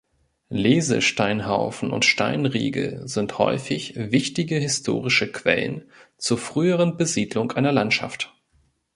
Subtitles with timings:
[0.49, 8.33] Lesesteinhaufen und Steinriegel sind häufig wichtige historische Quellen zur früheren Besiedlung einer Landschaft.